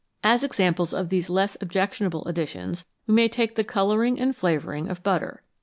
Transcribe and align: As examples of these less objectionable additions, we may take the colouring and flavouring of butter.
As 0.23 0.41
examples 0.41 0.95
of 0.95 1.09
these 1.09 1.29
less 1.29 1.55
objectionable 1.61 2.25
additions, 2.25 2.85
we 3.05 3.13
may 3.13 3.29
take 3.29 3.53
the 3.53 3.63
colouring 3.63 4.19
and 4.19 4.35
flavouring 4.35 4.89
of 4.89 5.03
butter. 5.03 5.43